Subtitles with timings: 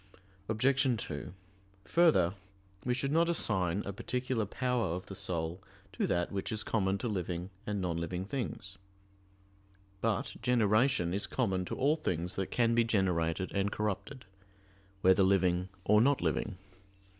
[0.49, 0.97] Obj.
[1.03, 1.31] 2:
[1.85, 2.33] Further,
[2.83, 5.61] we should not assign a particular power of the soul
[5.93, 8.79] to that which is common to living and non living things.
[10.01, 14.25] But generation is common to all things that can be generated and corrupted,
[15.01, 16.57] whether living or not living.